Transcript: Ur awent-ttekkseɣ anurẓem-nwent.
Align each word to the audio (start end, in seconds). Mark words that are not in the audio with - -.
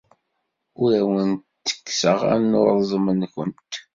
Ur 0.81 0.91
awent-ttekkseɣ 1.01 2.19
anurẓem-nwent. 2.35 3.69